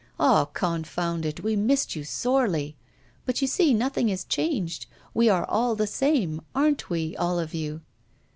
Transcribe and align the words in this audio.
Ah, 0.19 0.45
confound 0.45 1.27
it! 1.27 1.43
we 1.43 1.55
missed 1.55 1.95
you 1.95 2.03
sorely. 2.03 2.75
But, 3.23 3.39
you 3.39 3.47
see, 3.47 3.71
nothing 3.71 4.09
is 4.09 4.23
changed; 4.25 4.87
we 5.13 5.29
are 5.29 5.45
all 5.45 5.75
the 5.75 5.85
same 5.85 6.41
aren't 6.55 6.89
we, 6.89 7.15
all 7.17 7.37
of 7.37 7.53
you? 7.53 7.81